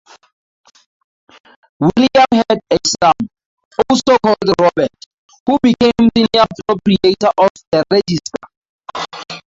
[1.79, 3.29] William had a son,
[3.87, 4.89] also called Robert,
[5.45, 9.37] who became senior proprietor of "The Register".